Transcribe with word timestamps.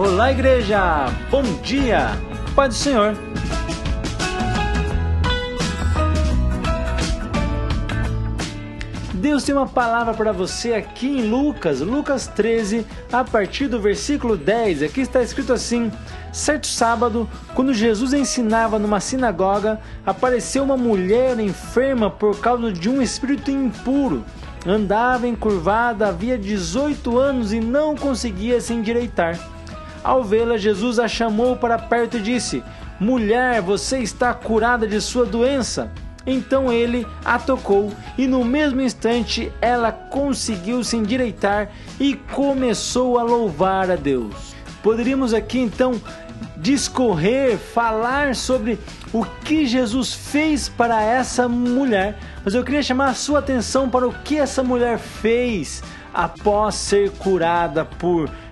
Olá, 0.00 0.30
igreja! 0.30 1.06
Bom 1.28 1.42
dia! 1.60 2.10
Pai 2.54 2.68
do 2.68 2.74
Senhor! 2.74 3.16
Deus 9.12 9.42
tem 9.42 9.56
uma 9.56 9.66
palavra 9.66 10.14
para 10.14 10.30
você 10.30 10.72
aqui 10.74 11.08
em 11.08 11.28
Lucas, 11.28 11.80
Lucas 11.80 12.28
13, 12.28 12.86
a 13.10 13.24
partir 13.24 13.66
do 13.66 13.80
versículo 13.80 14.36
10. 14.36 14.84
Aqui 14.84 15.00
está 15.00 15.20
escrito 15.20 15.52
assim: 15.52 15.90
Certo 16.32 16.68
sábado, 16.68 17.28
quando 17.52 17.74
Jesus 17.74 18.12
ensinava 18.12 18.78
numa 18.78 19.00
sinagoga, 19.00 19.80
apareceu 20.06 20.62
uma 20.62 20.76
mulher 20.76 21.40
enferma 21.40 22.08
por 22.08 22.38
causa 22.38 22.70
de 22.70 22.88
um 22.88 23.02
espírito 23.02 23.50
impuro. 23.50 24.24
Andava 24.64 25.26
encurvada 25.26 26.06
havia 26.06 26.38
18 26.38 27.18
anos 27.18 27.52
e 27.52 27.58
não 27.58 27.96
conseguia 27.96 28.60
se 28.60 28.72
endireitar. 28.72 29.57
Ao 30.02 30.22
vê-la, 30.22 30.56
Jesus 30.56 30.98
a 30.98 31.08
chamou 31.08 31.56
para 31.56 31.78
perto 31.78 32.16
e 32.16 32.22
disse: 32.22 32.62
Mulher, 33.00 33.60
você 33.60 33.98
está 33.98 34.32
curada 34.34 34.86
de 34.86 35.00
sua 35.00 35.24
doença. 35.24 35.90
Então 36.26 36.70
ele 36.70 37.06
a 37.24 37.38
tocou 37.38 37.90
e 38.18 38.26
no 38.26 38.44
mesmo 38.44 38.82
instante 38.82 39.50
ela 39.62 39.90
conseguiu 39.90 40.84
se 40.84 40.96
endireitar 40.96 41.70
e 41.98 42.14
começou 42.14 43.18
a 43.18 43.22
louvar 43.22 43.90
a 43.90 43.96
Deus. 43.96 44.54
Poderíamos 44.82 45.32
aqui 45.32 45.58
então 45.58 46.00
discorrer, 46.56 47.56
falar 47.56 48.34
sobre 48.34 48.78
o 49.12 49.24
que 49.24 49.66
Jesus 49.66 50.12
fez 50.12 50.68
para 50.68 51.00
essa 51.02 51.48
mulher, 51.48 52.18
mas 52.44 52.54
eu 52.54 52.64
queria 52.64 52.82
chamar 52.82 53.10
a 53.10 53.14
sua 53.14 53.38
atenção 53.38 53.88
para 53.88 54.06
o 54.06 54.12
que 54.12 54.38
essa 54.38 54.62
mulher 54.62 54.98
fez 54.98 55.82
após 56.12 56.74
ser 56.74 57.10
curada 57.12 57.84
por 57.84 58.28
Jesus. 58.28 58.47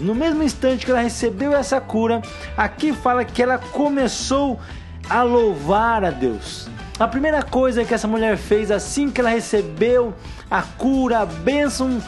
No 0.00 0.14
mesmo 0.14 0.42
instante 0.42 0.84
que 0.84 0.90
ela 0.90 1.00
recebeu 1.00 1.52
essa 1.52 1.80
cura, 1.80 2.20
aqui 2.56 2.92
fala 2.92 3.24
que 3.24 3.42
ela 3.42 3.58
começou 3.58 4.60
a 5.08 5.22
louvar 5.22 6.04
a 6.04 6.10
Deus. 6.10 6.68
A 6.98 7.08
primeira 7.08 7.42
coisa 7.42 7.84
que 7.84 7.94
essa 7.94 8.06
mulher 8.06 8.36
fez 8.36 8.70
assim 8.70 9.10
que 9.10 9.20
ela 9.20 9.30
recebeu 9.30 10.12
a 10.50 10.60
cura, 10.62 11.20
a 11.20 11.26
bênção 11.26 12.02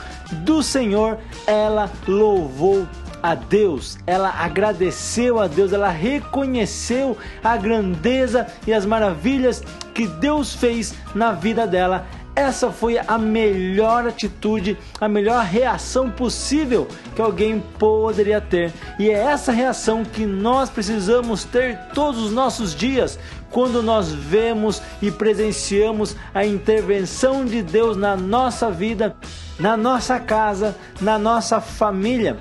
do 0.44 0.62
Senhor, 0.62 1.19
ela 1.47 1.91
louvou 2.06 2.86
a 3.22 3.34
Deus, 3.34 3.96
ela 4.06 4.30
agradeceu 4.30 5.41
a 5.41 5.46
Deus, 5.46 5.72
ela 5.72 5.89
reconheceu 5.89 7.17
a 7.42 7.56
grandeza 7.56 8.46
e 8.67 8.72
as 8.72 8.84
maravilhas 8.84 9.62
que 9.94 10.06
Deus 10.06 10.55
fez 10.55 10.94
na 11.14 11.33
vida 11.33 11.67
dela. 11.67 12.06
Essa 12.34 12.70
foi 12.70 12.98
a 12.98 13.19
melhor 13.19 14.06
atitude, 14.06 14.78
a 14.98 15.06
melhor 15.06 15.44
reação 15.44 16.11
possível 16.11 16.89
que 17.14 17.20
alguém 17.20 17.62
poderia 17.78 18.41
ter. 18.41 18.72
E 18.98 19.11
é 19.11 19.14
essa 19.14 19.52
reação 19.52 20.02
que 20.02 20.24
nós 20.24 20.70
precisamos 20.70 21.44
ter 21.44 21.78
todos 21.94 22.22
os 22.22 22.33
nossos 22.33 22.74
dias, 22.74 23.19
quando 23.50 23.83
nós 23.83 24.11
vemos 24.11 24.80
e 25.02 25.11
presenciamos 25.11 26.16
a 26.33 26.44
intervenção 26.44 27.44
de 27.44 27.62
Deus 27.62 27.98
na 27.98 28.16
nossa 28.16 28.70
vida, 28.70 29.14
na 29.61 29.77
nossa 29.77 30.19
casa, 30.19 30.74
na 31.00 31.19
nossa 31.19 31.61
família. 31.61 32.39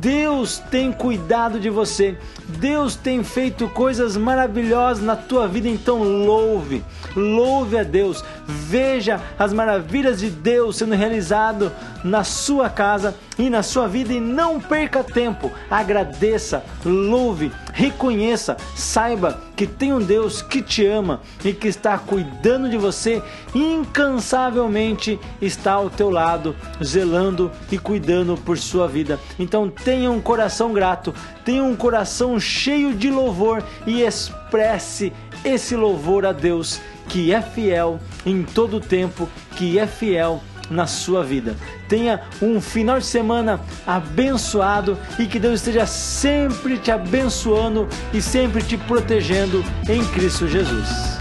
Deus 0.00 0.58
tem 0.70 0.92
cuidado 0.92 1.58
de 1.58 1.70
você. 1.70 2.18
Deus 2.58 2.96
tem 2.96 3.24
feito 3.24 3.68
coisas 3.68 4.16
maravilhosas 4.16 5.02
na 5.02 5.16
tua 5.16 5.48
vida, 5.48 5.68
então 5.68 6.02
louve. 6.02 6.84
Louve 7.14 7.78
a 7.78 7.82
Deus. 7.82 8.24
Veja 8.46 9.20
as 9.38 9.52
maravilhas 9.52 10.20
de 10.20 10.30
Deus 10.30 10.76
sendo 10.76 10.94
realizado 10.94 11.72
na 12.04 12.24
sua 12.24 12.68
casa 12.68 13.14
e 13.38 13.50
na 13.50 13.62
sua 13.62 13.88
vida 13.88 14.12
e 14.12 14.20
não 14.20 14.60
perca 14.60 15.02
tempo. 15.02 15.50
Agradeça, 15.70 16.62
louve, 16.84 17.50
reconheça, 17.76 18.56
saiba 18.74 19.38
que 19.54 19.66
tem 19.66 19.92
um 19.92 20.00
Deus 20.00 20.40
que 20.40 20.62
te 20.62 20.84
ama 20.86 21.20
e 21.44 21.52
que 21.52 21.68
está 21.68 21.98
cuidando 21.98 22.70
de 22.70 22.78
você 22.78 23.22
incansavelmente, 23.54 25.20
está 25.42 25.72
ao 25.72 25.90
teu 25.90 26.08
lado, 26.08 26.56
zelando 26.82 27.52
e 27.70 27.78
cuidando 27.78 28.34
por 28.34 28.56
sua 28.56 28.88
vida. 28.88 29.20
Então 29.38 29.68
tenha 29.68 30.10
um 30.10 30.22
coração 30.22 30.72
grato, 30.72 31.14
tenha 31.44 31.62
um 31.62 31.76
coração 31.76 32.40
cheio 32.40 32.94
de 32.94 33.10
louvor 33.10 33.62
e 33.86 34.00
expresse 34.00 35.12
esse 35.44 35.76
louvor 35.76 36.24
a 36.24 36.32
Deus 36.32 36.80
que 37.10 37.32
é 37.32 37.42
fiel 37.42 38.00
em 38.24 38.42
todo 38.42 38.80
tempo, 38.80 39.28
que 39.54 39.78
é 39.78 39.86
fiel 39.86 40.42
na 40.70 40.86
sua 40.86 41.22
vida. 41.22 41.56
Tenha 41.88 42.20
um 42.40 42.60
final 42.60 42.98
de 42.98 43.06
semana 43.06 43.60
abençoado 43.86 44.98
e 45.18 45.26
que 45.26 45.38
Deus 45.38 45.60
esteja 45.60 45.86
sempre 45.86 46.78
te 46.78 46.90
abençoando 46.90 47.88
e 48.12 48.20
sempre 48.20 48.62
te 48.62 48.76
protegendo 48.76 49.64
em 49.88 50.04
Cristo 50.06 50.48
Jesus. 50.48 51.15